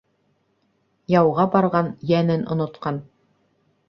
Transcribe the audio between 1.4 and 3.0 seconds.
барған йәнен онотҡан.